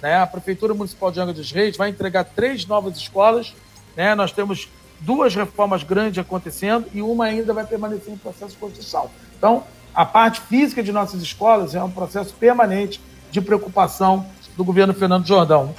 [0.03, 0.17] né?
[0.19, 3.55] A Prefeitura Municipal de Angra dos Reis vai entregar três novas escolas.
[3.97, 4.15] Né?
[4.15, 4.69] Nós temos
[5.01, 9.11] duas reformas grandes acontecendo e uma ainda vai permanecer em processo de construção.
[9.37, 9.65] Então,
[9.95, 15.27] a parte física de nossas escolas é um processo permanente de preocupação do governo Fernando
[15.27, 15.75] Jordão.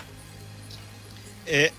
[1.45, 1.71] É,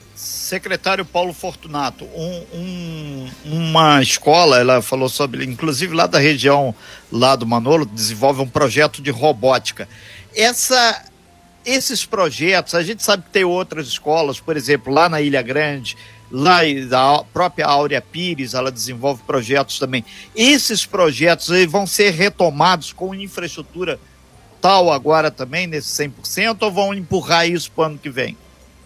[0.48, 6.74] secretário Paulo Fortunato, um, um, uma escola, ela falou sobre, inclusive lá da região
[7.12, 9.87] lá do Manolo, desenvolve um projeto de robótica.
[10.34, 11.04] Essa
[11.66, 15.98] esses projetos, a gente sabe que tem outras escolas, por exemplo, lá na Ilha Grande,
[16.30, 20.02] lá da própria Áurea Pires, ela desenvolve projetos também.
[20.34, 24.00] Esses projetos vão ser retomados com infraestrutura
[24.62, 28.34] tal agora também, nesse 100%, ou vão empurrar isso para o ano que vem?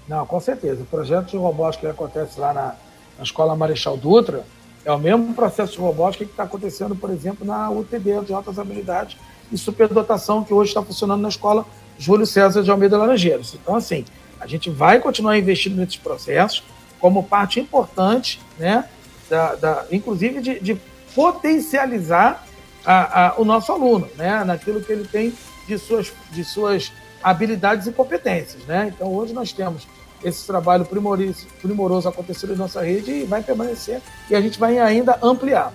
[0.08, 0.82] Não, com certeza.
[0.82, 2.74] O projeto de robótica que acontece lá na,
[3.16, 4.44] na Escola Marechal Dutra
[4.84, 8.58] é o mesmo processo de robótica que está acontecendo, por exemplo, na UTD de altas
[8.58, 9.16] habilidades
[9.50, 11.64] e superdotação que hoje está funcionando na escola
[11.98, 13.54] Júlio César de Almeida Laranjeiras.
[13.54, 14.04] Então, assim,
[14.40, 16.64] a gente vai continuar investindo nesses processos
[16.98, 18.88] como parte importante, né,
[19.28, 20.80] da, da inclusive de, de
[21.14, 22.44] potencializar
[22.84, 25.32] a, a, o nosso aluno, né, naquilo que ele tem
[25.66, 28.92] de suas, de suas habilidades e competências, né.
[28.94, 29.86] Então, hoje nós temos
[30.24, 34.78] esse trabalho primoroso, primoroso acontecendo em nossa rede e vai permanecer e a gente vai
[34.78, 35.72] ainda ampliar.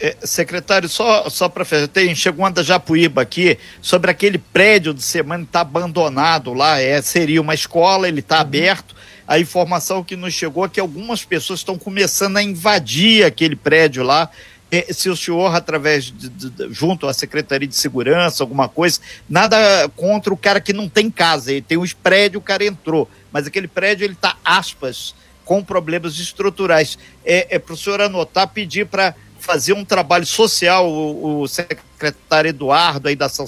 [0.00, 5.00] É, secretário, só, só para tem chegou uma da Japuíba aqui sobre aquele prédio do
[5.00, 6.80] Semana que está abandonado lá.
[6.80, 8.42] É, seria uma escola, ele está uhum.
[8.42, 8.94] aberto.
[9.26, 14.04] A informação que nos chegou é que algumas pessoas estão começando a invadir aquele prédio
[14.04, 14.30] lá.
[14.70, 19.56] É, se o senhor, através de, de, junto à Secretaria de Segurança, alguma coisa, nada
[19.96, 23.46] contra o cara que não tem casa, ele tem um prédio, o cara entrou, mas
[23.46, 26.98] aquele prédio ele está aspas com problemas estruturais.
[27.24, 32.50] É, é para o senhor anotar, pedir para fazer um trabalho social, o, o secretário
[32.50, 33.46] Eduardo aí da ação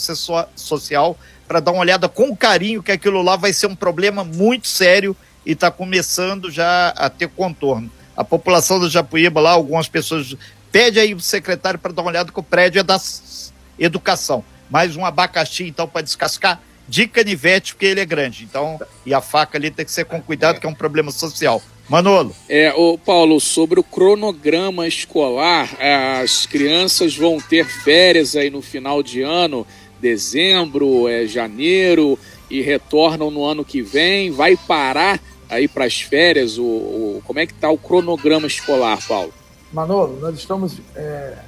[0.57, 4.69] social, para dar uma olhada com carinho que aquilo lá vai ser um problema muito
[4.69, 7.91] sério e está começando já a ter contorno.
[8.17, 10.37] A população do Japuíba lá, algumas pessoas
[10.71, 13.01] pede aí o secretário para dar uma olhada que o prédio é da
[13.79, 14.45] educação.
[14.69, 18.45] Mais um abacaxi, então, para descascar de canivete, porque ele é grande.
[18.45, 21.63] Então, e a faca ali tem que ser com cuidado, que é um problema social.
[21.89, 22.35] Manolo.
[22.49, 25.69] É, o Paulo, sobre o cronograma escolar,
[26.23, 29.67] as crianças vão ter férias aí no final de ano,
[30.01, 34.31] dezembro, é, janeiro, e retornam no ano que vem.
[34.31, 36.59] Vai parar aí para as férias?
[36.59, 39.33] O, o, como é que está o cronograma escolar, Paulo?
[39.73, 40.79] Manolo, nós estamos.
[40.95, 41.39] É...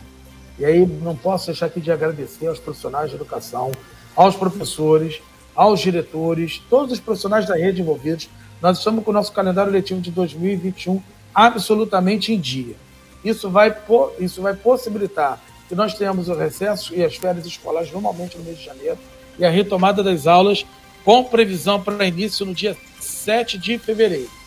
[0.58, 3.72] E aí não posso deixar aqui de agradecer aos profissionais de educação,
[4.14, 5.20] aos professores,
[5.56, 8.28] aos diretores, todos os profissionais da rede envolvidos.
[8.60, 11.02] Nós estamos com o nosso calendário letivo de 2021
[11.34, 12.76] absolutamente em dia.
[13.24, 13.74] Isso vai,
[14.20, 18.58] isso vai possibilitar que nós tenhamos o recesso e as férias escolares normalmente no mês
[18.58, 18.98] de janeiro
[19.38, 20.66] e a retomada das aulas
[21.04, 24.41] com previsão para início no dia 7 de fevereiro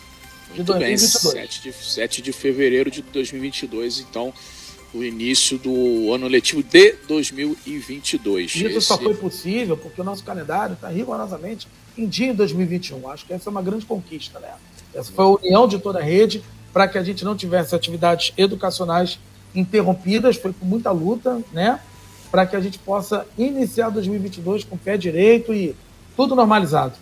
[0.50, 1.34] de Muito 2022.
[1.34, 4.32] Bem, 7 de, 7 de fevereiro de 2022, então
[4.94, 8.54] o início do ano letivo de 2022.
[8.54, 8.80] Isso Esse...
[8.80, 13.08] só foi possível porque o nosso calendário está rigorosamente em dia em 2021.
[13.10, 14.54] Acho que essa é uma grande conquista, né?
[14.94, 18.32] Essa foi a união de toda a rede para que a gente não tivesse atividades
[18.36, 19.18] educacionais
[19.54, 21.80] interrompidas, foi com muita luta, né?
[22.30, 25.74] Para que a gente possa iniciar 2022 com o pé direito e
[26.16, 26.94] tudo normalizado.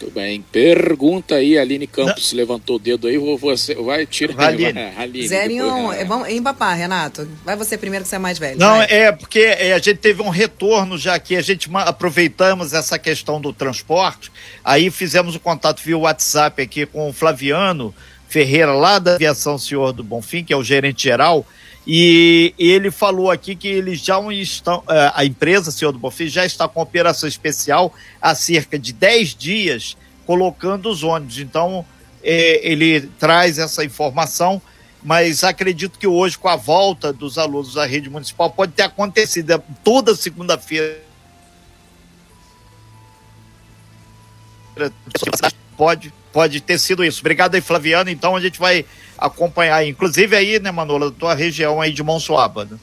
[0.00, 0.42] Muito bem.
[0.50, 2.38] Pergunta aí, Aline Campos Não.
[2.38, 4.64] levantou o dedo aí, você vai, tira aí.
[4.96, 5.28] Aline.
[5.28, 5.92] Zero em um.
[5.92, 7.28] É, vamos, empapar, Renato.
[7.44, 8.58] Vai você primeiro que você é mais velho.
[8.58, 8.86] Não, vai.
[8.88, 13.38] é porque é, a gente teve um retorno já que a gente aproveitamos essa questão
[13.38, 14.32] do transporte,
[14.64, 17.94] aí fizemos o um contato via WhatsApp aqui com o Flaviano
[18.26, 21.44] Ferreira, lá da Aviação Senhor do Bonfim, que é o gerente geral,
[21.86, 26.44] e ele falou aqui que eles já estão, é, a empresa Senhor do Bonfim já
[26.44, 31.38] está com operação especial há cerca de 10 dias colocando os ônibus.
[31.38, 31.84] Então,
[32.22, 34.60] é, ele traz essa informação,
[35.02, 39.52] mas acredito que hoje, com a volta dos alunos da rede municipal, pode ter acontecido
[39.52, 41.00] é, toda segunda-feira.
[45.76, 47.20] Pode, pode ter sido isso.
[47.20, 48.10] Obrigado aí, Flaviano.
[48.10, 48.84] Então a gente vai
[49.18, 52.78] acompanhar, inclusive aí, né, Manola, da tua região aí de Monsuaba, né?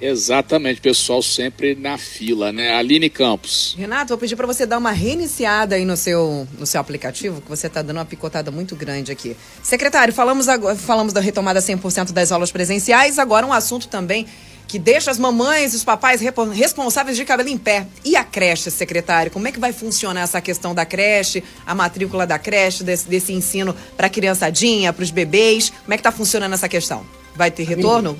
[0.00, 2.74] Exatamente, pessoal sempre na fila, né?
[2.74, 3.74] Aline Campos.
[3.76, 7.48] Renato, vou pedir para você dar uma reiniciada aí no seu, no seu aplicativo, que
[7.50, 9.36] você está dando uma picotada muito grande aqui.
[9.62, 14.26] Secretário, falamos, agora, falamos da retomada 100% das aulas presenciais, agora um assunto também
[14.70, 17.88] que deixa as mamães e os papais responsáveis de cabelo em pé.
[18.04, 19.28] E a creche, secretário?
[19.32, 23.32] Como é que vai funcionar essa questão da creche, a matrícula da creche, desse, desse
[23.32, 25.70] ensino para a criançadinha, para os bebês?
[25.70, 27.04] Como é que está funcionando essa questão?
[27.34, 28.16] Vai ter retorno?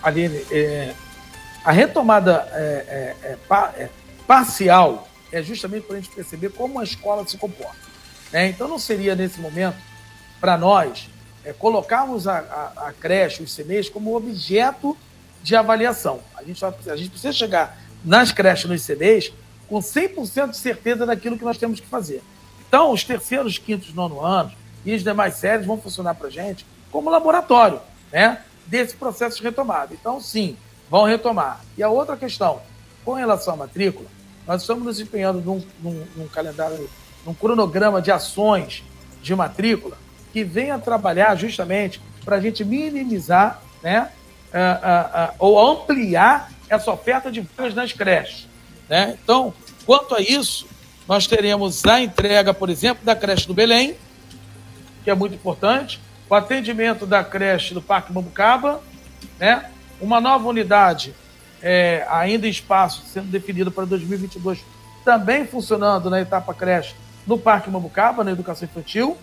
[0.00, 0.94] Aline, é,
[1.64, 3.90] a retomada é, é, é, é
[4.28, 7.74] parcial é justamente para a gente perceber como a escola se comporta.
[8.30, 8.50] Né?
[8.50, 9.76] Então não seria nesse momento
[10.40, 11.08] para nós
[11.44, 14.96] é, colocarmos a, a, a creche, os CMEs, como objeto
[15.42, 16.20] de avaliação.
[16.36, 19.32] A gente, a gente precisa chegar nas creches, nos CDs,
[19.68, 22.22] com 100% de certeza daquilo que nós temos que fazer.
[22.66, 24.52] Então, os terceiros, quintos, nono anos
[24.84, 27.80] e as demais séries vão funcionar para a gente como laboratório
[28.12, 29.94] né, desse processo de retomada.
[29.94, 30.56] Então, sim,
[30.90, 31.60] vão retomar.
[31.76, 32.60] E a outra questão,
[33.04, 34.08] com relação à matrícula,
[34.46, 36.88] nós estamos nos empenhando num, num, num calendário,
[37.24, 38.82] num cronograma de ações
[39.22, 39.96] de matrícula
[40.32, 44.10] que venha trabalhar justamente para a gente minimizar né,
[45.38, 48.48] ou ampliar essa oferta de vagas nas creches.
[48.88, 49.16] Né?
[49.22, 49.52] Então,
[49.84, 50.66] quanto a isso,
[51.06, 53.96] nós teremos a entrega, por exemplo, da creche do Belém,
[55.02, 58.80] que é muito importante, o atendimento da creche do Parque Mambucaba,
[59.38, 59.68] né?
[60.00, 61.14] uma nova unidade
[61.62, 64.64] é, ainda em espaço sendo definido para 2022,
[65.04, 66.94] também funcionando na etapa creche
[67.26, 69.16] no Parque Mambucaba, na educação infantil.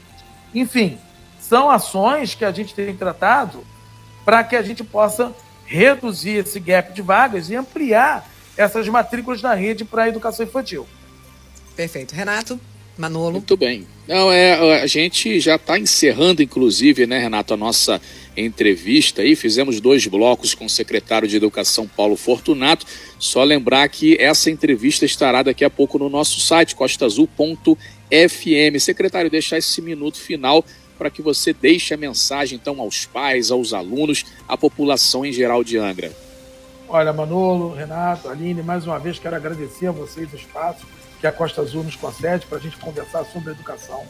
[0.53, 0.97] Enfim,
[1.39, 3.63] são ações que a gente tem tratado
[4.27, 5.33] para que a gente possa
[5.65, 10.85] reduzir esse gap de vagas e ampliar essas matrículas na rede para a educação infantil.
[11.77, 12.13] Perfeito.
[12.13, 12.59] Renato,
[12.97, 13.31] Manolo.
[13.31, 13.87] Muito bem.
[14.05, 18.01] Não, é, a gente já está encerrando, inclusive, né, Renato, a nossa
[18.35, 19.33] entrevista aí.
[19.33, 22.85] Fizemos dois blocos com o secretário de Educação, Paulo Fortunato.
[23.17, 27.77] Só lembrar que essa entrevista estará daqui a pouco no nosso site, costaazul.fm.
[28.77, 30.65] Secretário, deixar esse minuto final
[30.97, 35.63] para que você deixe a mensagem então aos pais, aos alunos, à população em geral
[35.63, 36.11] de Angra.
[36.89, 40.85] Olha, Manolo, Renato, Aline, mais uma vez quero agradecer a vocês o espaço
[41.19, 44.03] que a Costa Azul nos concede para a gente conversar sobre educação.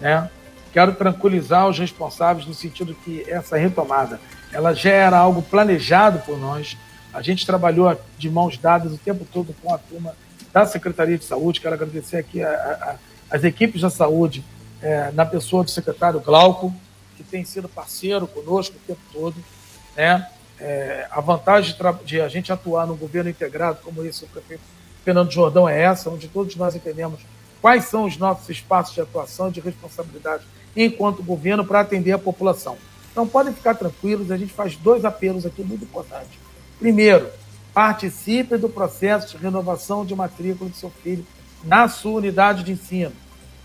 [0.00, 0.30] Né?
[0.72, 4.20] Quero tranquilizar os responsáveis no sentido que essa retomada
[4.52, 6.76] ela já era algo planejado por nós.
[7.12, 10.14] A gente trabalhou de mãos dadas o tempo todo com a turma
[10.52, 11.60] da Secretaria de Saúde.
[11.60, 12.96] Quero agradecer aqui a, a,
[13.36, 14.44] as equipes da saúde
[14.82, 16.74] é, na pessoa do secretário Glauco,
[17.16, 19.36] que tem sido parceiro conosco o tempo todo.
[19.96, 20.28] Né?
[20.58, 24.62] É, a vantagem de, de, a gente atuar no governo integrado, como esse o prefeito
[25.04, 27.20] Fernando Jordão, é essa, onde todos nós entendemos
[27.60, 30.44] quais são os nossos espaços de atuação e de responsabilidade
[30.76, 32.76] enquanto governo, para atender a população.
[33.10, 36.30] Então, podem ficar tranquilos, a gente faz dois apelos aqui muito importantes.
[36.78, 37.28] Primeiro,
[37.74, 41.26] participe do processo de renovação de matrícula do seu filho
[41.62, 43.12] na sua unidade de ensino.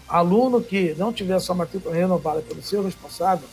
[0.07, 3.47] Aluno que não tiver sua matrícula renovada pelo seu responsável,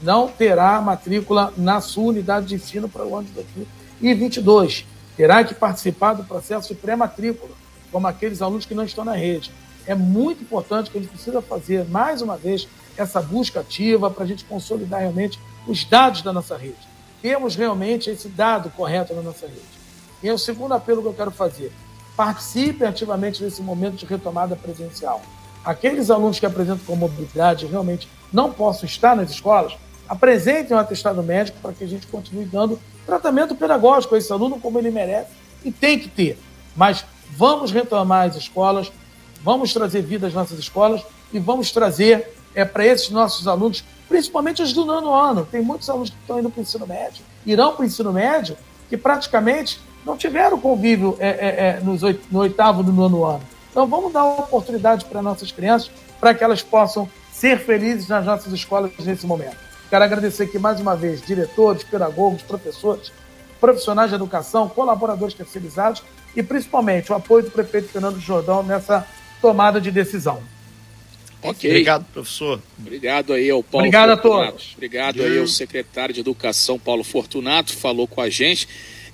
[0.00, 4.86] não terá matrícula na sua unidade de ensino para o ano de 2022.
[5.16, 7.52] Terá que participar do processo de pré-matrícula,
[7.90, 9.50] como aqueles alunos que não estão na rede.
[9.86, 14.24] É muito importante que a gente precisa fazer, mais uma vez, essa busca ativa para
[14.24, 16.76] a gente consolidar realmente os dados da nossa rede.
[17.22, 19.62] Temos realmente esse dado correto na nossa rede.
[20.22, 21.72] E é o segundo apelo que eu quero fazer.
[22.16, 25.22] Participe ativamente nesse momento de retomada presencial.
[25.66, 29.76] Aqueles alunos que apresentam comorbidade realmente não possam estar nas escolas,
[30.08, 34.60] apresentem um atestado médico para que a gente continue dando tratamento pedagógico a esse aluno
[34.60, 35.30] como ele merece
[35.64, 36.38] e tem que ter.
[36.76, 38.92] Mas vamos retomar as escolas,
[39.42, 41.02] vamos trazer vida às nossas escolas
[41.32, 45.44] e vamos trazer é, para esses nossos alunos, principalmente os do nono ano.
[45.50, 48.56] Tem muitos alunos que estão indo para o ensino médio, irão para o ensino médio,
[48.88, 53.55] que praticamente não tiveram convívio é, é, é nos oito, no oitavo do nono ano.
[53.76, 58.24] Então vamos dar uma oportunidade para nossas crianças, para que elas possam ser felizes nas
[58.24, 59.58] nossas escolas nesse momento.
[59.90, 63.12] Quero agradecer aqui mais uma vez diretores, pedagogos, professores,
[63.60, 66.02] profissionais de educação, colaboradores terceirizados
[66.34, 69.06] e principalmente o apoio do prefeito Fernando Jordão nessa
[69.42, 70.42] tomada de decisão.
[71.42, 71.68] Ok.
[71.68, 72.58] Obrigado, professor.
[72.78, 74.42] Obrigado aí ao Paulo Obrigado Fortunato.
[74.42, 74.72] a todos.
[74.74, 78.66] Obrigado aí ao secretário de Educação, Paulo Fortunato, falou com a gente.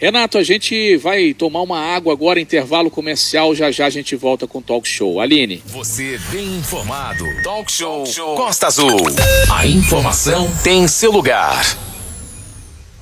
[0.03, 3.55] Renato, a gente vai tomar uma água agora, intervalo comercial.
[3.55, 5.21] Já já a gente volta com o Talk Show.
[5.21, 5.63] Aline.
[5.67, 7.25] Você bem informado.
[7.45, 8.35] Talk Show, Talk Show.
[8.35, 8.97] Costa Azul.
[9.49, 11.92] A informação tem seu lugar.